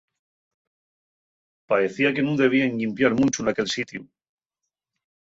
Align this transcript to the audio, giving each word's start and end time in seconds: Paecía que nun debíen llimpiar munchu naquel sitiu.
Paecía 1.69 2.13
que 2.15 2.23
nun 2.25 2.39
debíen 2.43 2.77
llimpiar 2.79 3.11
munchu 3.19 3.39
naquel 3.43 3.67
sitiu. 3.75 4.01